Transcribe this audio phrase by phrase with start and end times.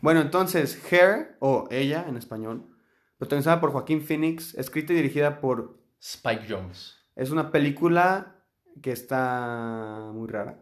[0.00, 2.66] Bueno, entonces, Hair, o Ella en español,
[3.18, 5.76] protagonizada por Joaquín Phoenix, escrita y dirigida por...
[6.00, 6.96] Spike Jones.
[7.16, 8.36] Es una película
[8.80, 10.60] que está muy rara.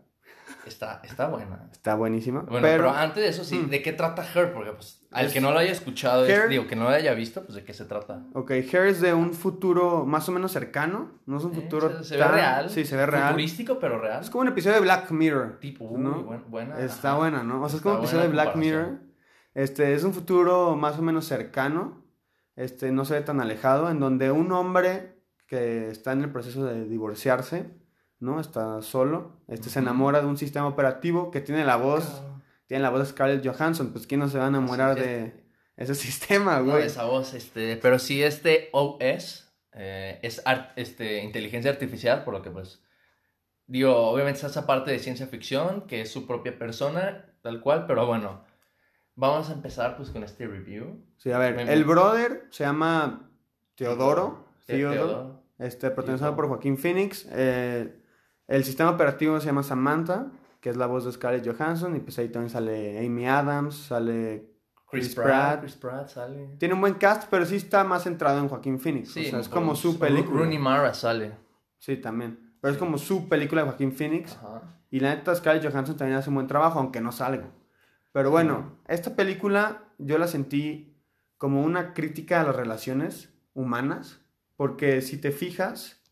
[0.65, 1.69] Está, está buena.
[1.71, 2.41] Está buenísima.
[2.41, 3.69] Bueno, pero, pero, antes de eso, sí, Mm.
[3.71, 4.53] ¿de qué trata Her?
[4.55, 6.89] Porque, pues, al Es- que no lo haya escuchado, es- Her- digo, que no lo
[6.91, 8.25] haya visto, pues, ¿de qué se trata?
[8.33, 11.21] Ok, Hair es de un futuro más o menos cercano.
[11.27, 11.99] No es un Eh, futuro.
[11.99, 12.71] se, se ve tan- real.
[12.71, 13.29] Sí, se ve real.
[13.29, 14.23] Futurístico, pero real.
[14.23, 15.59] Es como un episodio de Black Mirror.
[15.61, 16.23] Tipo, uy, ¿no?
[16.25, 16.81] buen- buena.
[16.81, 17.19] Está ajá.
[17.19, 17.63] buena, ¿no?
[17.63, 18.57] O sea, es como un episodio de Black.
[18.57, 18.99] Mirror.
[19.57, 22.05] Este, es un futuro más o menos cercano.
[22.57, 23.89] Este, no se ve tan alejado.
[23.91, 27.71] En donde un hombre que está en el proceso de divorciarse,
[28.19, 28.39] ¿no?
[28.39, 29.41] Está solo.
[29.49, 32.23] Este, se enamora de un sistema operativo que tiene la voz.
[32.67, 33.93] Tiene la voz de Scarlett Johansson.
[33.93, 35.45] Pues, ¿quién no se va a enamorar de
[35.77, 36.85] ese sistema, No, güey?
[36.85, 42.43] esa voz, este, pero sí este OS eh, es ar- este, inteligencia artificial, por lo
[42.43, 42.83] que pues,
[43.67, 47.87] digo, obviamente está esa parte de ciencia ficción, que es su propia persona, tal cual,
[47.87, 48.43] pero bueno,
[49.17, 51.03] vamos a empezar pues con este review.
[51.17, 51.57] Sí, a ver.
[51.57, 53.29] Me- El brother se llama
[53.75, 54.47] Teodoro.
[54.67, 54.97] Te- Theodore.
[54.99, 55.43] Teodoro.
[55.59, 57.27] Este, protagonizado por Joaquín Phoenix.
[57.33, 58.01] eh,
[58.47, 61.97] el sistema operativo se llama Samantha, que es la voz de Scarlett Johansson.
[61.97, 64.53] Y pues ahí también sale Amy Adams, sale
[64.89, 65.61] Chris, Chris Pratt, Pratt.
[65.61, 66.57] Chris Pratt sale.
[66.59, 69.13] Tiene un buen cast, pero sí está más centrado en Joaquín Phoenix.
[69.13, 70.41] Sí, o sea, es como su película.
[70.41, 71.33] Rooney Mara sale.
[71.79, 72.55] Sí, también.
[72.61, 74.37] Pero es como su película de Joaquín Phoenix.
[74.37, 74.63] Ajá.
[74.91, 77.49] Y la neta, Scarlett Johansson también hace un buen trabajo, aunque no salga.
[78.17, 80.97] Pero bueno, esta película yo la sentí
[81.37, 84.23] como una crítica a las relaciones humanas.
[84.57, 86.03] Porque si te fijas,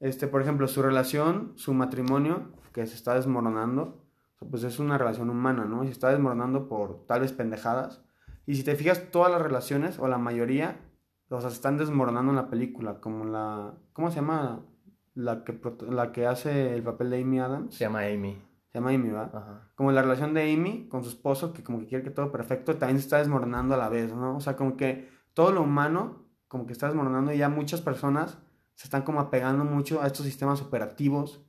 [0.00, 4.04] este, por ejemplo, su relación, su matrimonio, que se está desmoronando,
[4.50, 5.84] pues es una relación humana, ¿no?
[5.84, 8.02] Y se está desmoronando por tal vez pendejadas.
[8.46, 10.80] Y si te fijas, todas las relaciones, o la mayoría,
[11.28, 13.74] o sea, se están desmoronando en la película, como la...
[13.92, 14.66] ¿Cómo se llama?
[15.14, 15.56] La que,
[15.88, 17.76] la que hace el papel de Amy Adams.
[17.76, 18.42] Se llama Amy.
[18.74, 19.30] Se llama Amy, ¿va?
[19.32, 19.70] Ajá.
[19.76, 22.76] Como la relación de Amy con su esposo, que como que quiere que todo perfecto,
[22.76, 24.36] también se está desmoronando a la vez, ¿no?
[24.36, 28.36] O sea, como que todo lo humano, como que está desmoronando y ya muchas personas
[28.74, 31.46] se están como apegando mucho a estos sistemas operativos.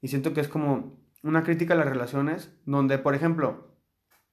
[0.00, 3.74] Y siento que es como una crítica a las relaciones, donde, por ejemplo,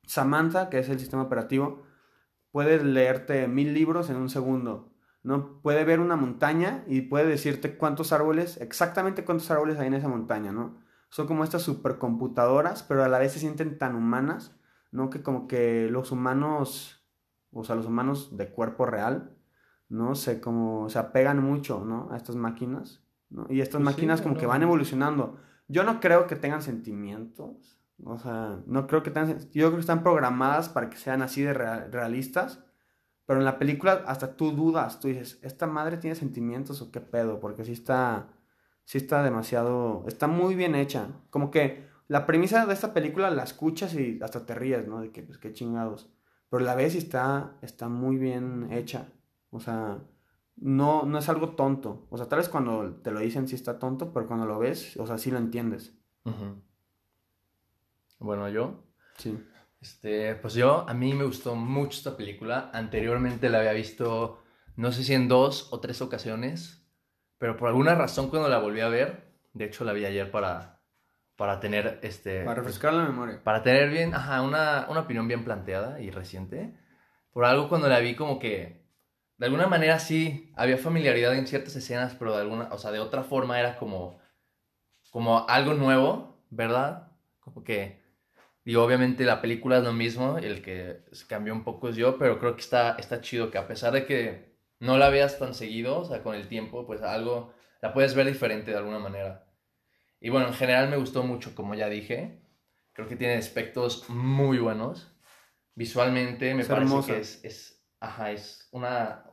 [0.03, 1.81] Samantha, que es el sistema operativo,
[2.51, 5.63] puede leerte mil libros en un segundo, ¿no?
[5.63, 10.09] Puede ver una montaña y puede decirte cuántos árboles, exactamente cuántos árboles hay en esa
[10.09, 10.84] montaña, ¿no?
[11.15, 14.53] Son como estas supercomputadoras, pero a la vez se sienten tan humanas,
[14.91, 15.09] ¿no?
[15.09, 17.07] Que como que los humanos,
[17.53, 19.33] o sea, los humanos de cuerpo real,
[19.87, 20.15] ¿no?
[20.15, 22.09] Se como, se apegan mucho, ¿no?
[22.11, 23.45] A estas máquinas, ¿no?
[23.49, 24.41] Y estas Pues sí, máquinas como no.
[24.41, 25.37] que van evolucionando.
[25.69, 29.79] Yo no creo que tengan sentimientos, o sea, no creo que tengan, yo creo que
[29.79, 32.61] están programadas para que sean así de rea- realistas,
[33.25, 36.99] pero en la película hasta tú dudas, tú dices, ¿esta madre tiene sentimientos o qué
[36.99, 37.39] pedo?
[37.39, 38.27] Porque sí está,
[38.85, 41.09] sí está demasiado, está muy bien hecha.
[41.29, 45.01] Como que la premisa de esta película la escuchas y hasta te ríes, ¿no?
[45.01, 46.09] De que, pues, qué chingados.
[46.49, 49.09] Pero la ves y está, está muy bien hecha.
[49.49, 49.99] O sea,
[50.57, 52.07] no, no es algo tonto.
[52.09, 54.95] O sea, tal vez cuando te lo dicen sí está tonto, pero cuando lo ves,
[54.97, 55.97] o sea, sí lo entiendes.
[58.19, 58.83] Bueno, yo.
[59.17, 59.37] Sí.
[59.81, 62.69] Este, pues yo, a mí me gustó mucho esta película.
[62.73, 64.39] Anteriormente la había visto,
[64.75, 66.84] no sé si en dos o tres ocasiones,
[67.37, 70.81] pero por alguna razón cuando la volví a ver, de hecho la vi ayer para,
[71.35, 73.43] para tener, este, Para refrescar la memoria.
[73.43, 76.77] para tener bien, ajá, una, una opinión bien planteada y reciente.
[77.31, 78.85] Por algo cuando la vi como que,
[79.37, 82.99] de alguna manera sí, había familiaridad en ciertas escenas, pero de alguna, o sea, de
[82.99, 84.19] otra forma era como,
[85.11, 87.11] como algo nuevo, ¿verdad?
[87.41, 88.01] Como que,
[88.63, 92.39] digo, obviamente la película es lo mismo, el que cambió un poco es yo, pero
[92.39, 95.99] creo que está, está chido que a pesar de que no la veas tan seguido,
[95.99, 99.47] o sea, con el tiempo, pues algo, la puedes ver diferente de alguna manera.
[100.19, 102.41] Y bueno, en general me gustó mucho, como ya dije.
[102.93, 105.11] Creo que tiene aspectos muy buenos.
[105.75, 107.13] Visualmente me Es parece hermosa.
[107.13, 109.29] que es, es, ajá, es una...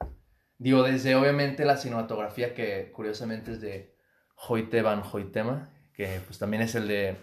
[0.58, 3.96] Digo, desde obviamente la cinematografía que curiosamente es de
[4.36, 7.16] Hoyte van Hoytema, que pues también es el de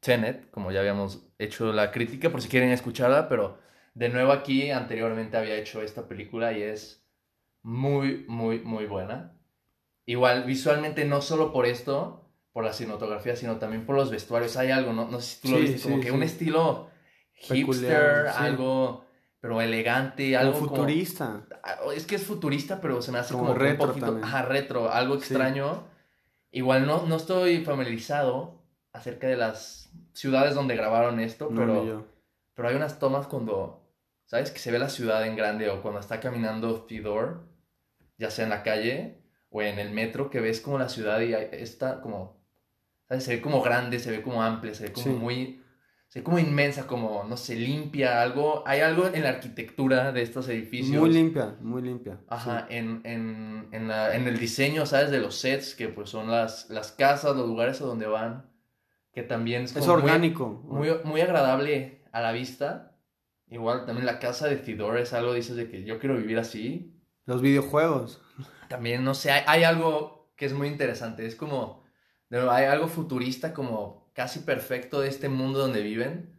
[0.00, 3.58] Tenet, como ya habíamos hecho la crítica, por si quieren escucharla, pero
[3.94, 7.01] de nuevo aquí anteriormente había hecho esta película y es
[7.62, 9.36] muy, muy, muy buena.
[10.06, 14.56] Igual, visualmente no solo por esto, por la cinematografía, sino también por los vestuarios.
[14.56, 16.14] Hay algo, no, no sé si tú lo Sí, viste, como que sí.
[16.14, 16.90] un estilo
[17.34, 19.04] hipster, algo,
[19.40, 21.46] pero elegante, Algo como- futurista.
[21.62, 24.18] Ah, Es que es futurista, pero se me hace Como como, que un retro poquito,
[24.22, 25.84] ajá, retro, algo extraño.
[26.50, 28.62] Igual no, no estoy familiarizado
[28.92, 32.06] acerca de las ciudades donde grabaron esto, No, pero,
[32.54, 33.82] pero hay unas tomas cuando,
[34.26, 34.50] ¿sabes?
[34.50, 37.36] Que se ve la ciudad en grande o cuando está caminando Theodore,
[38.18, 39.18] ya sea en la calle
[39.50, 42.40] o en el metro, que ves como la ciudad y está como,
[43.08, 43.24] ¿sabes?
[43.24, 45.10] Se ve como grande, se ve como amplia, se ve como Sí.
[45.12, 45.62] muy...
[46.08, 50.46] se como inmensa, como, no sé, limpia, algo, hay algo en la arquitectura de estos
[50.48, 51.00] edificios.
[51.00, 52.18] Muy limpia, muy limpia.
[52.28, 55.10] Ajá, en, en, en, la, en, el diseño, ¿sabes?
[55.10, 58.50] De los sets, que pues son las, las casas, los lugares a donde van,
[59.14, 60.62] que también es, es orgánico.
[60.66, 62.94] Muy, muy, agradable a la vista.
[63.48, 66.91] Igual también la casa de Tidor es algo, dices, de que yo quiero vivir así.
[67.26, 68.20] Los videojuegos.
[68.68, 71.84] También, no sé, hay, hay algo que es muy interesante, es como,
[72.30, 76.36] hay algo futurista como casi perfecto de este mundo donde viven,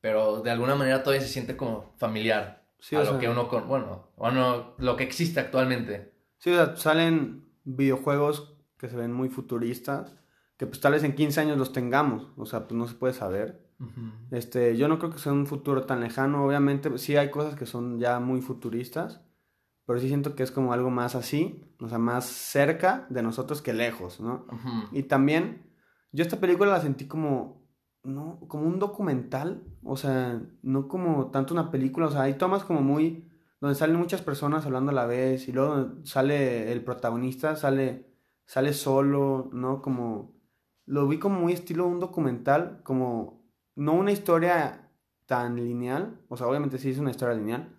[0.00, 4.08] pero de alguna manera todavía se siente como familiar a lo que uno con, bueno,
[4.16, 6.12] bueno, lo que existe actualmente.
[6.38, 10.14] Sí, o sea, salen videojuegos que se ven muy futuristas,
[10.56, 13.14] que pues tal vez en 15 años los tengamos, o sea, pues no se puede
[13.14, 13.64] saber.
[14.30, 17.66] Este, yo no creo que sea un futuro tan lejano, obviamente sí hay cosas que
[17.66, 19.20] son ya muy futuristas,
[19.86, 23.62] pero sí siento que es como algo más así, o sea, más cerca de nosotros
[23.62, 24.44] que lejos, ¿no?
[24.92, 25.72] Y también
[26.12, 27.68] yo esta película la sentí como,
[28.02, 32.64] no, como un documental, o sea, no como tanto una película, o sea, hay tomas
[32.64, 33.28] como muy,
[33.60, 38.12] donde salen muchas personas hablando a la vez y luego sale el protagonista, sale,
[38.44, 39.82] sale solo, ¿no?
[39.82, 40.34] Como,
[40.84, 43.46] lo vi como muy estilo un documental, como,
[43.76, 44.90] no una historia
[45.26, 47.75] tan lineal, o sea, obviamente sí es una historia lineal,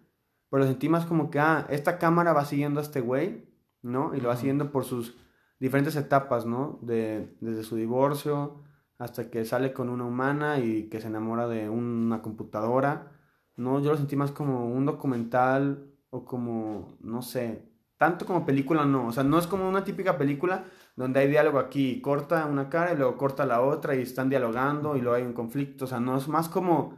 [0.49, 3.47] pero lo sentí más como que, ah, esta cámara va siguiendo a este güey,
[3.81, 4.15] ¿no?
[4.15, 5.17] Y lo va siguiendo por sus
[5.59, 6.79] diferentes etapas, ¿no?
[6.81, 8.63] De, desde su divorcio
[8.99, 13.11] hasta que sale con una humana y que se enamora de una computadora,
[13.55, 13.79] ¿no?
[13.79, 19.07] Yo lo sentí más como un documental o como, no sé, tanto como película no,
[19.07, 20.65] o sea, no es como una típica película
[20.95, 24.95] donde hay diálogo aquí, corta una cara y luego corta la otra y están dialogando
[24.95, 26.97] y luego hay un conflicto, o sea, no es más como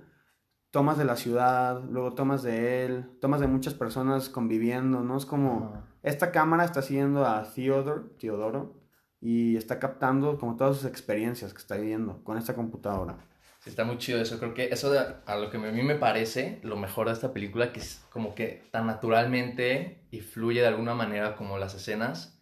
[0.72, 5.18] tomas de la ciudad, luego tomas de él, tomas de muchas personas conviviendo, ¿no?
[5.18, 8.80] Es como, esta cámara está siguiendo a Theodore, Teodoro,
[9.20, 13.18] y está captando como todas sus experiencias que está viviendo con esta computadora.
[13.60, 14.40] Sí, está muy chido eso.
[14.40, 14.94] Creo que eso
[15.26, 18.34] a lo que a mí me parece lo mejor de esta película, que es como
[18.34, 22.42] que tan naturalmente y fluye de alguna manera como las escenas.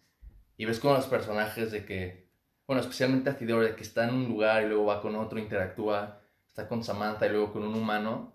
[0.56, 2.30] Y ves como los personajes de que,
[2.68, 5.40] bueno, especialmente a Theodore, de que está en un lugar y luego va con otro,
[5.40, 6.20] interactúa
[6.58, 8.34] está con Samantha y luego con un humano.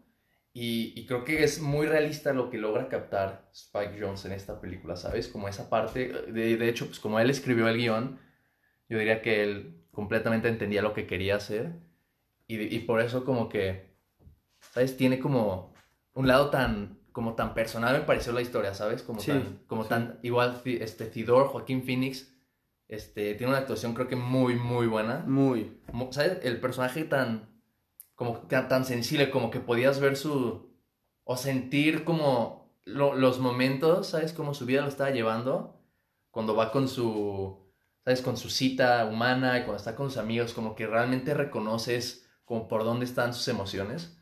[0.55, 4.95] Y, creo que es muy realista lo que logra captar Spike Jones en esta película,
[4.95, 5.27] ¿sabes?
[5.27, 8.19] Como esa parte, de, de hecho, pues como él escribió el guion,
[8.87, 11.73] yo diría que él completamente entendía lo que quería hacer.
[12.47, 13.95] Y, y por eso como que,
[14.59, 14.95] ¿sabes?
[14.95, 15.73] Tiene como
[16.13, 19.01] un lado tan, como tan personal me pareció la historia, ¿sabes?
[19.01, 22.31] Como tan, como tan, igual, este, Tidor, Joaquín Phoenix,
[22.87, 25.23] este, tiene una actuación creo que muy, muy buena.
[25.25, 25.81] Muy.
[26.11, 26.37] ¿Sabes?
[26.43, 27.52] El personaje tan
[28.15, 30.71] como tan, sensible, como que podías ver su,
[31.23, 34.33] o sentir como los momentos, ¿sabes?
[34.33, 35.81] Cómo su vida lo estaba llevando,
[36.31, 37.71] cuando va con su,
[38.03, 38.21] ¿sabes?
[38.21, 42.67] Con su cita humana y cuando está con sus amigos, como que realmente reconoces como
[42.67, 44.19] por dónde están sus emociones.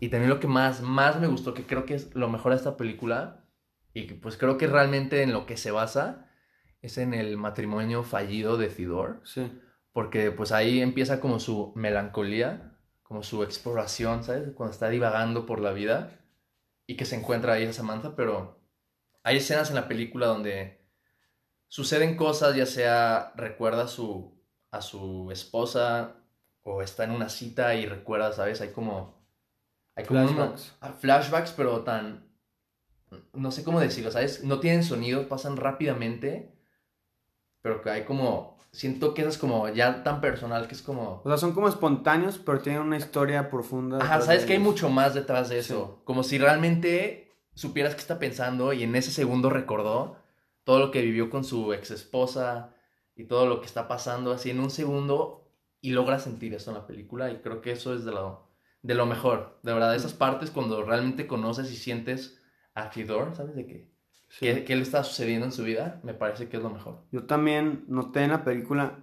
[0.00, 2.58] Y también lo que más, más me gustó, que creo que es lo mejor de
[2.58, 3.44] esta película,
[3.94, 6.28] y que pues creo que realmente en lo que se basa,
[6.80, 9.20] es en el matrimonio fallido de Fidor.
[9.24, 9.50] Sí.
[9.92, 12.71] Porque pues ahí empieza como su melancolía,
[13.12, 14.54] como su exploración, ¿sabes?
[14.54, 16.18] Cuando está divagando por la vida
[16.86, 18.58] y que se encuentra ahí a Samantha, pero
[19.22, 20.80] hay escenas en la película donde
[21.68, 26.16] suceden cosas, ya sea recuerda a su, a su esposa
[26.62, 28.62] o está en una cita y recuerda, ¿sabes?
[28.62, 29.22] Hay como...
[29.94, 30.72] Hay como flashbacks.
[30.80, 32.32] Ah, flashbacks, pero tan...
[33.34, 34.42] No sé cómo decirlo, ¿sabes?
[34.42, 36.51] No tienen sonido, pasan rápidamente,
[37.62, 41.20] pero que hay como siento que eso es como ya tan personal que es como...
[41.24, 43.98] O sea, son como espontáneos, pero tienen una historia profunda.
[43.98, 46.00] Ajá, sabes que hay mucho más detrás de eso.
[46.04, 50.16] Como si realmente supieras qué está pensando y en ese segundo recordó
[50.64, 52.74] todo lo que vivió con su ex esposa
[53.14, 55.50] y todo lo que está pasando así en un segundo
[55.82, 58.48] y logra sentir eso en la película y creo que eso es de lo,
[58.80, 59.58] de lo mejor.
[59.62, 62.40] De verdad, esas partes cuando realmente conoces y sientes
[62.74, 63.92] a Fidor, ¿sabes de qué?
[64.38, 66.00] ¿Qué, le está sucediendo en su vida?
[66.02, 67.04] Me parece que es lo mejor.
[67.10, 69.00] Yo también noté en la película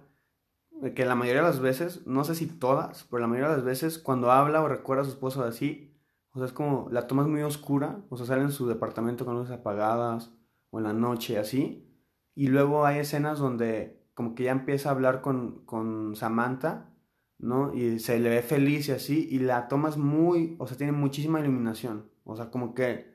[0.94, 3.64] que la mayoría de las veces, no sé si todas, pero la mayoría de las
[3.64, 5.94] veces cuando habla o recuerda a su esposo así,
[6.32, 9.24] o sea, es como la toma es muy oscura, o sea, sale en su departamento
[9.24, 10.32] con luces apagadas
[10.70, 11.86] o en la noche así,
[12.34, 16.94] y luego hay escenas donde como que ya empieza a hablar con, con Samantha,
[17.38, 17.74] ¿no?
[17.74, 20.92] Y se le ve feliz y así, y la toma es muy, o sea, tiene
[20.92, 23.10] muchísima iluminación, o sea, como que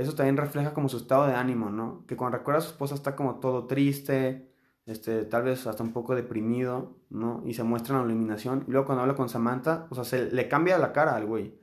[0.00, 2.04] eso también refleja como su estado de ánimo, ¿no?
[2.06, 4.52] Que cuando recuerda a su esposa está como todo triste,
[4.86, 7.42] este, tal vez hasta un poco deprimido, ¿no?
[7.46, 8.64] Y se muestra en la iluminación.
[8.66, 11.60] Y luego cuando habla con Samantha, o sea, se le cambia la cara al güey.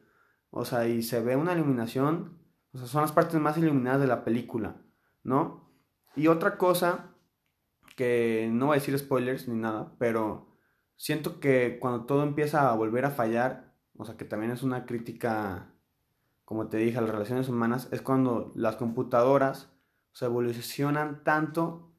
[0.50, 2.39] O sea, y se ve una iluminación,
[2.74, 4.77] o sea, son las partes más iluminadas de la película,
[5.24, 5.72] ¿no?
[6.15, 7.15] Y otra cosa,
[7.96, 10.58] que no voy a decir spoilers ni nada, pero
[10.96, 14.86] siento que cuando todo empieza a volver a fallar, o sea, que también es una
[14.86, 15.74] crítica,
[16.48, 19.70] como te dije, a las relaciones humanas, es cuando las computadoras
[20.13, 21.92] se evolucionan tanto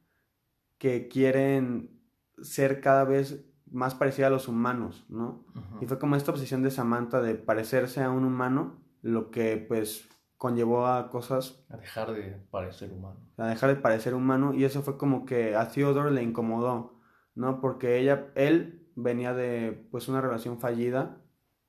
[0.79, 2.01] que quieren
[2.41, 5.45] ser cada vez más parecidas a los humanos, ¿no?
[5.81, 10.09] Y fue como esta obsesión de Samantha de parecerse a un humano, lo que pues
[10.35, 11.63] conllevó a cosas...
[11.69, 13.19] A dejar de parecer humano.
[13.37, 16.99] A dejar de parecer humano y eso fue como que a Theodore le incomodó,
[17.35, 17.61] ¿no?
[17.61, 21.21] Porque ella, él venía de pues una relación fallida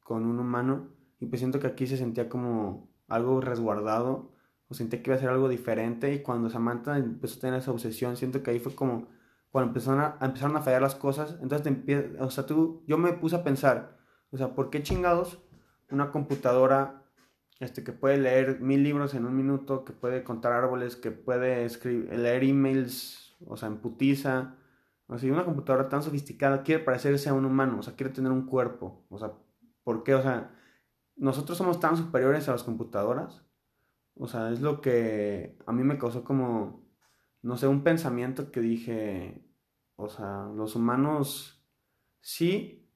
[0.03, 4.33] con un humano y pues siento que aquí se sentía como algo resguardado
[4.69, 7.71] o sentía que iba a ser algo diferente y cuando Samantha empezó a tener esa
[7.71, 9.09] obsesión siento que ahí fue como
[9.50, 12.99] cuando empezaron a, empezaron a fallar las cosas entonces te empieza, o sea tú yo
[12.99, 13.99] me puse a pensar
[14.31, 15.39] o sea ¿por qué chingados
[15.91, 17.05] una computadora
[17.59, 21.65] este que puede leer mil libros en un minuto que puede contar árboles que puede
[21.65, 24.55] escribir leer emails o sea en putiza
[25.11, 28.31] o sea, una computadora tan sofisticada quiere parecerse a un humano, o sea, quiere tener
[28.31, 29.05] un cuerpo.
[29.11, 29.33] O sea,
[29.83, 30.15] ¿por qué?
[30.15, 30.55] O sea,
[31.17, 33.45] nosotros somos tan superiores a las computadoras.
[34.14, 36.87] O sea, es lo que a mí me causó como,
[37.43, 39.45] no sé, un pensamiento que dije,
[39.97, 41.64] o sea, los humanos
[42.21, 42.88] sí,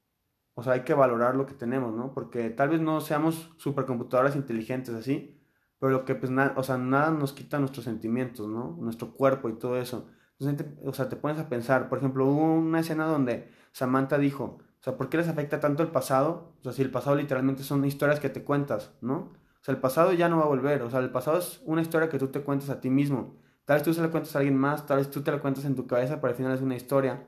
[0.53, 2.13] o sea, hay que valorar lo que tenemos, ¿no?
[2.13, 5.41] Porque tal vez no seamos supercomputadoras inteligentes así,
[5.79, 8.77] pero lo que pues nada, o sea, nada nos quita nuestros sentimientos, ¿no?
[8.79, 10.07] Nuestro cuerpo y todo eso
[10.39, 14.87] o sea, te pones a pensar, por ejemplo, hubo una escena donde Samantha dijo, o
[14.87, 16.53] sea, ¿por qué les afecta tanto el pasado?
[16.59, 19.15] O sea, si el pasado literalmente son historias que te cuentas, ¿no?
[19.15, 21.81] O sea, el pasado ya no va a volver, o sea, el pasado es una
[21.81, 23.35] historia que tú te cuentas a ti mismo.
[23.65, 25.65] Tal vez tú se la cuentas a alguien más, tal vez tú te la cuentas
[25.65, 27.27] en tu cabeza, pero al final es una historia,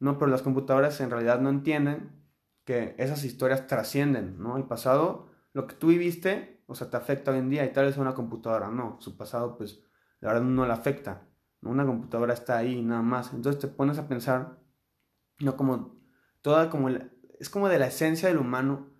[0.00, 0.16] ¿no?
[0.16, 2.10] Pero las computadoras en realidad no entienden
[2.64, 4.56] que esas historias trascienden, ¿no?
[4.56, 7.84] El pasado, lo que tú viviste, o sea, te afecta hoy en día y tal
[7.84, 9.84] vez una computadora, no, su pasado, pues,
[10.20, 11.28] la verdad no le afecta.
[11.60, 13.34] Una computadora está ahí nada más.
[13.34, 14.58] Entonces te pones a pensar,
[15.40, 16.02] no como
[16.44, 18.90] toda como es como de la esencia del humano,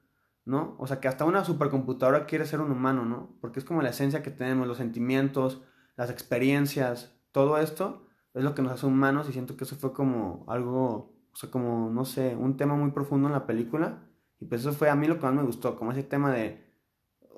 [0.47, 0.77] ¿no?
[0.79, 3.37] O sea, que hasta una supercomputadora quiere ser un humano, ¿no?
[3.43, 5.63] Porque es como la esencia que tenemos, los sentimientos,
[5.95, 9.93] las experiencias, todo esto es lo que nos hace humanos y siento que eso fue
[9.93, 14.09] como algo, o sea, como, no sé, un tema muy profundo en la película.
[14.41, 16.65] Y pues eso fue a mí lo que más me gustó, como ese tema de,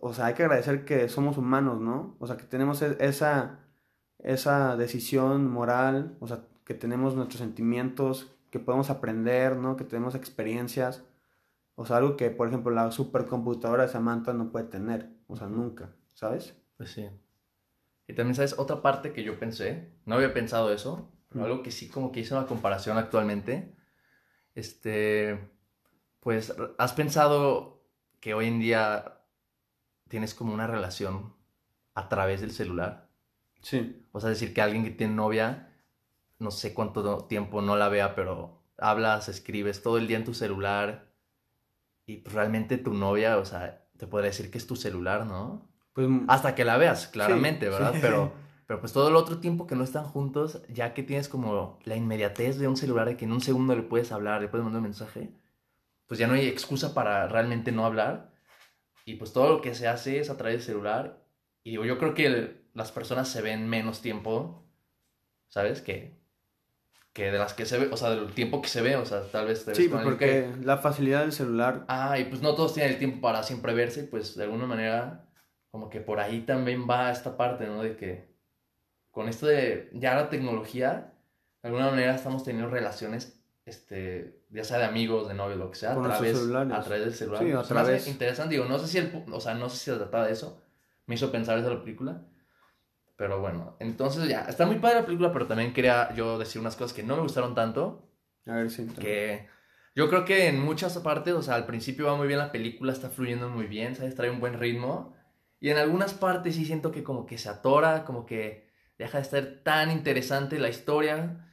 [0.00, 2.16] o sea, hay que agradecer que somos humanos, ¿no?
[2.20, 3.66] O sea, que tenemos e-, esa
[4.20, 9.76] esa decisión moral, o sea, que tenemos nuestros sentimientos, que podemos aprender, ¿no?
[9.76, 11.04] Que tenemos experiencias,
[11.74, 15.46] o sea, algo que, por ejemplo, la supercomputadora de Samantha no puede tener, o sea,
[15.46, 16.56] nunca, ¿sabes?
[16.78, 17.06] Pues sí.
[18.08, 18.58] Y también, ¿sabes?
[18.58, 22.20] Otra parte que yo pensé, no había pensado eso, pero algo que sí como que
[22.20, 23.74] hice una comparación actualmente,
[24.54, 25.50] este,
[26.20, 27.84] pues, ¿has pensado
[28.20, 29.20] que hoy en día
[30.08, 31.34] tienes como una relación
[31.94, 33.10] a través del celular?
[33.60, 34.02] Sí.
[34.12, 35.75] O sea, decir que alguien que tiene novia,
[36.38, 40.34] no sé cuánto tiempo no la vea, pero hablas, escribes todo el día en tu
[40.34, 41.12] celular
[42.06, 45.68] y pues realmente tu novia, o sea, te podría decir que es tu celular, ¿no?
[45.92, 47.94] Pues, Hasta que la veas, claramente, ¿verdad?
[48.00, 48.32] Pero,
[48.66, 51.96] pero pues todo el otro tiempo que no están juntos, ya que tienes como la
[51.96, 54.80] inmediatez de un celular de que en un segundo le puedes hablar, le puedes mandar
[54.80, 55.30] un mensaje,
[56.06, 58.32] pues ya no hay excusa para realmente no hablar.
[59.04, 61.24] Y pues todo lo que se hace es a través del celular.
[61.62, 64.64] Y yo creo que el, las personas se ven menos tiempo,
[65.48, 65.80] ¿sabes?
[65.80, 66.18] Que,
[67.16, 69.22] que de las que se ve, o sea, del tiempo que se ve, o sea,
[69.22, 69.64] tal vez...
[69.72, 71.86] sí, porque la facilidad del celular...
[71.88, 75.24] Ah, y pues no todos tienen el tiempo para siempre verse, pues de alguna manera,
[75.70, 77.82] como que por ahí también va esta parte, ¿no?
[77.82, 78.28] De que
[79.12, 81.14] con esto de ya la tecnología,
[81.62, 85.78] de alguna manera estamos teniendo relaciones, este, ya sea de amigos, de novios, lo que
[85.78, 87.42] sea, a través, a través del celular.
[87.42, 88.08] Sí, a través...
[88.08, 90.60] Interesante, digo, no sé si el, o sea, no sé si se trataba de eso,
[91.06, 92.20] me hizo pensar esa la película,
[93.16, 96.76] pero bueno, entonces ya, está muy padre la película, pero también quería yo decir unas
[96.76, 98.10] cosas que no me gustaron tanto.
[98.46, 98.86] A ver, sí.
[99.00, 99.48] Que
[99.94, 102.92] yo creo que en muchas partes, o sea, al principio va muy bien la película,
[102.92, 104.14] está fluyendo muy bien, ¿sabes?
[104.14, 105.16] Trae un buen ritmo.
[105.58, 108.68] Y en algunas partes sí siento que como que se atora, como que
[108.98, 111.48] deja de estar tan interesante la historia.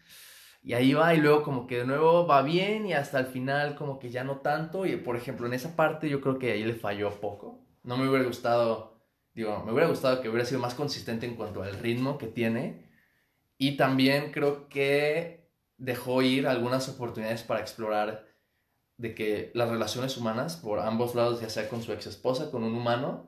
[0.61, 3.75] Y ahí va y luego como que de nuevo va bien y hasta el final
[3.75, 4.85] como que ya no tanto.
[4.85, 7.65] Y por ejemplo, en esa parte yo creo que ahí le falló poco.
[7.83, 8.92] No me hubiera gustado
[9.33, 12.89] Digo, me hubiera gustado que hubiera sido más consistente en cuanto al ritmo que tiene.
[13.57, 18.27] Y también creo que dejó ir algunas oportunidades para explorar
[18.97, 22.63] de que las relaciones humanas por ambos lados, ya sea con su ex esposa, con
[22.63, 23.27] un humano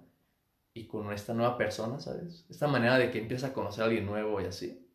[0.74, 2.46] y con esta nueva persona, ¿sabes?
[2.50, 4.88] Esta manera de que empieza a conocer a alguien nuevo y así.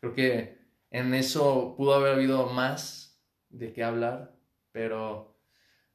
[0.00, 0.58] Creo que
[0.90, 3.20] en eso pudo haber habido más
[3.50, 4.34] de qué hablar,
[4.72, 5.31] pero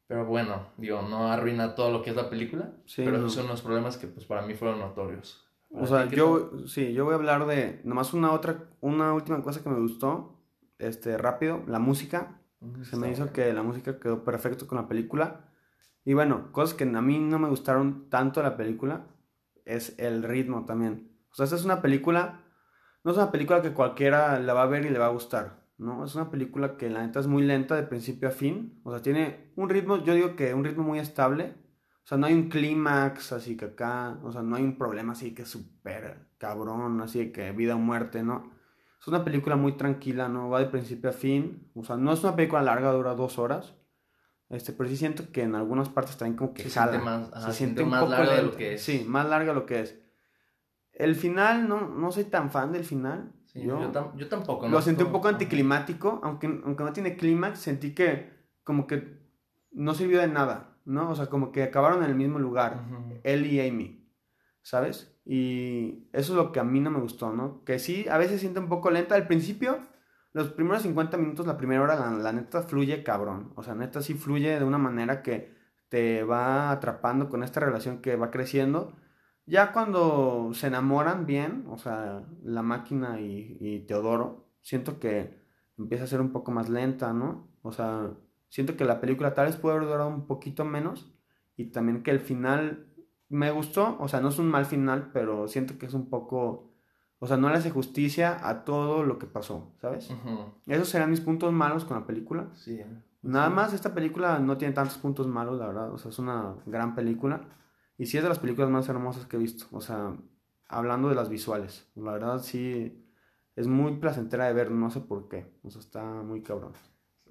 [0.08, 2.72] pero bueno, digo, no arruina todo lo que es la película.
[2.96, 5.46] pero esos son los problemas que pues para mí fueron notorios.
[5.70, 9.62] O sea, yo, sí, yo voy a hablar de nomás una otra, una última cosa
[9.62, 10.40] que me gustó,
[10.80, 12.40] este, rápido, la música.
[12.84, 15.52] Se me hizo que la música quedó perfecto con la película.
[16.06, 19.08] Y bueno, cosas que a mí no me gustaron tanto de la película
[19.66, 21.12] es el ritmo también.
[21.32, 22.46] O sea, esta es una película,
[23.04, 25.67] no es una película que cualquiera la va a ver y le va a gustar,
[25.77, 26.03] ¿no?
[26.05, 28.79] Es una película que la neta es muy lenta de principio a fin.
[28.84, 31.55] O sea, tiene un ritmo, yo digo que un ritmo muy estable.
[32.03, 35.12] O sea, no hay un clímax así que acá, o sea, no hay un problema
[35.13, 38.51] así que súper cabrón, así de que vida o muerte, ¿no?
[39.00, 40.50] Es una película muy tranquila, ¿no?
[40.50, 41.69] Va de principio a fin.
[41.75, 43.75] O sea, no es una película larga, dura dos horas.
[44.50, 46.91] Este, pero sí siento que en algunas partes también como que Se jala.
[46.93, 48.81] siente más- ajá, se siente siente un más poco larga de lo que es.
[48.81, 50.00] Sí, más larga de lo que es.
[50.93, 53.34] El final, no, no soy tan fan del final.
[53.48, 54.68] Sí, yo yo, tam- yo tampoco.
[54.68, 58.32] lo sentí un poco anticlimático, aunque, aunque no tiene clímax, sentí que
[58.63, 59.18] como que
[59.72, 61.10] no sirvió de nada, ¿no?
[61.10, 62.84] O sea, como que acabaron en el mismo lugar,
[63.24, 64.08] él y Amy,
[64.62, 65.18] ¿sabes?
[65.25, 67.63] Y eso es lo que a mí no me gustó, ¿no?
[67.63, 69.16] Que sí, a veces siente un poco lenta.
[69.16, 69.80] Al principio,
[70.34, 73.51] los primeros 50 minutos, la primera hora, la, la neta fluye cabrón.
[73.56, 75.56] O sea, neta sí fluye de una manera que
[75.89, 78.94] te va atrapando con esta relación que va creciendo.
[79.48, 85.42] Ya cuando se enamoran bien, o sea, la máquina y, y Teodoro, siento que
[85.77, 87.48] empieza a ser un poco más lenta, ¿no?
[87.62, 88.12] O sea,
[88.50, 91.13] siento que la película tal vez puede haber durado un poquito menos
[91.56, 92.88] y también que el final
[93.30, 96.72] me gustó, o sea, no es un mal final, pero siento que es un poco,
[97.20, 100.10] o sea, no le hace justicia a todo lo que pasó, ¿sabes?
[100.66, 102.48] Esos serán mis puntos malos con la película.
[102.54, 102.82] Sí.
[103.22, 103.54] Nada Sí.
[103.56, 105.92] más, esta película no tiene tantos puntos malos, la verdad.
[105.94, 107.42] O sea, es una gran película.
[107.98, 109.66] Y sí es de las películas más hermosas que he visto.
[109.72, 110.16] O sea,
[110.68, 111.89] hablando de las visuales.
[111.96, 113.04] La verdad, sí
[113.56, 115.51] es muy placentera de ver, no sé por qué.
[115.63, 116.74] O sea, está muy cabrón.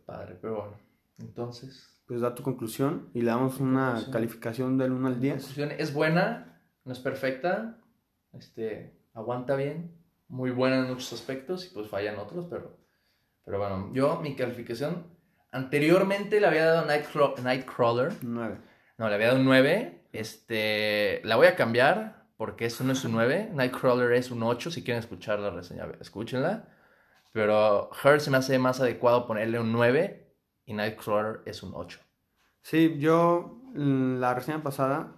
[0.05, 0.77] Padre, pero bueno.
[1.19, 5.35] Entonces, Pues da tu conclusión y le damos una calificación del 1 al 10.
[5.37, 7.79] conclusión, es buena, no es perfecta,
[8.33, 9.93] este, aguanta bien,
[10.29, 12.77] muy buena en muchos aspectos y pues falla en otros, pero,
[13.45, 15.05] pero bueno, yo mi calificación
[15.51, 18.59] anteriormente le había dado Nightcraw- Nightcrawler, 9.
[18.99, 23.05] no, le había dado un 9, este, la voy a cambiar porque eso no es
[23.05, 26.69] un 9, Nightcrawler es un 8, si quieren escuchar la reseña, escúchenla,
[27.33, 30.35] pero Her se me hace más adecuado ponerle un 9
[30.67, 31.99] y Nightcrawler es un 8.
[32.63, 35.17] Sí, yo, mm, la reseña pasada,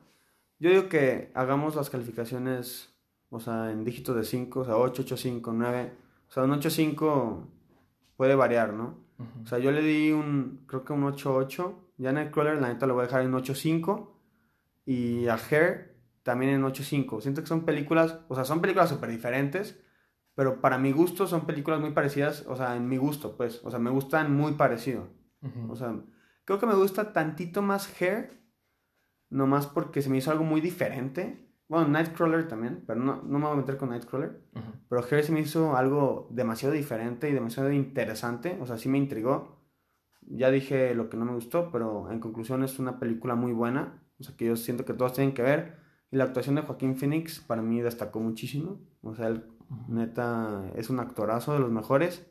[0.58, 2.94] yo digo que hagamos las calificaciones,
[3.30, 5.92] o sea, en dígitos de 5, o sea, 8, 8, 5, 9.
[6.28, 7.48] O sea, un 8, 5
[8.16, 8.98] puede variar, ¿no?
[9.18, 9.44] Ujú.
[9.44, 11.74] O sea, yo le di un, creo que un 8, 8.
[11.98, 14.17] Ya Nightcrawler, la neta, lo voy a dejar en 8, 5.
[14.88, 17.20] Y a Hair también en 8, 5.
[17.20, 19.78] Siento que son películas, o sea, son películas súper diferentes,
[20.34, 23.70] pero para mi gusto son películas muy parecidas, o sea, en mi gusto, pues, o
[23.70, 25.10] sea, me gustan muy parecido.
[25.42, 25.70] Ujú.
[25.70, 25.94] O sea,
[26.46, 28.30] creo que me gusta tantito más Hair,
[29.28, 31.52] nomás porque se me hizo algo muy diferente.
[31.68, 34.40] Bueno, Nightcrawler también, pero no, no me voy a meter con Nightcrawler.
[34.54, 34.72] Ujú.
[34.88, 38.56] Pero Hair se me hizo algo demasiado diferente y demasiado interesante.
[38.62, 39.66] O sea, sí me intrigó.
[40.22, 44.02] Ya dije lo que no me gustó, pero en conclusión es una película muy buena.
[44.20, 45.78] O sea, que yo siento que todos tienen que ver.
[46.10, 48.80] Y la actuación de Joaquín Phoenix para mí destacó muchísimo.
[49.02, 49.44] O sea, él
[49.88, 52.26] neta es un actorazo de los mejores.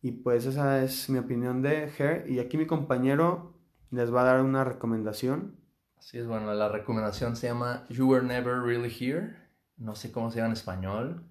[0.00, 2.28] Y pues esa es mi opinión de Hair.
[2.28, 3.54] Y aquí mi compañero
[3.90, 5.56] les va a dar una recomendación.
[5.96, 9.36] Así es, bueno, la recomendación se llama You Were Never Really Here.
[9.76, 11.24] No sé cómo se llama en español.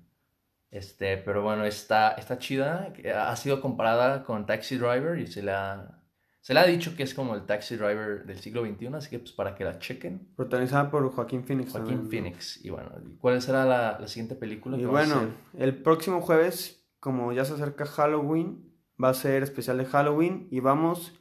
[0.70, 2.94] Este, pero bueno, está, está chida.
[3.15, 6.01] Ha sido comparada con Taxi Driver y se le ha,
[6.41, 9.19] se le ha dicho que es como el Taxi Driver del siglo XXI, así que
[9.19, 10.34] pues para que la chequen.
[10.36, 11.71] Protagonizada por Joaquín Phoenix.
[11.71, 12.10] Joaquín.
[12.10, 12.65] Phoenix.
[12.65, 14.75] Y bueno, ¿cuál será la, la siguiente película?
[14.77, 19.86] Y bueno, el próximo jueves, como ya se acerca Halloween, va a ser especial de
[19.86, 21.13] Halloween y vamos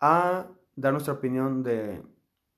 [0.00, 2.02] a dar nuestra opinión de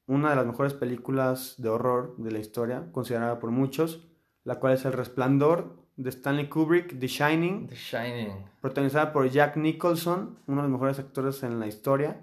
[0.07, 4.09] una de las mejores películas de horror de la historia, considerada por muchos,
[4.43, 8.29] la cual es El Resplandor de Stanley Kubrick, The Shining, The Shining.
[8.61, 12.23] protagonizada por Jack Nicholson, uno de los mejores actores en la historia,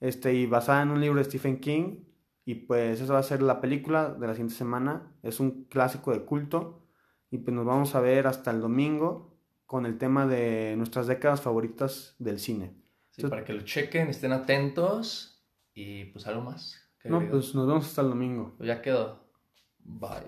[0.00, 2.04] este, y basada en un libro de Stephen King.
[2.46, 5.12] Y pues esa va a ser la película de la siguiente semana.
[5.22, 6.86] Es un clásico de culto.
[7.30, 11.42] Y pues nos vamos a ver hasta el domingo con el tema de nuestras décadas
[11.42, 12.74] favoritas del cine.
[13.10, 16.76] Sí, para que lo chequen, estén atentos y pues algo más.
[17.04, 18.54] No, pues nos vemos hasta el domingo.
[18.56, 19.30] Pues ya quedó.
[19.78, 20.26] Bye.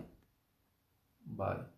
[1.25, 1.72] Bye.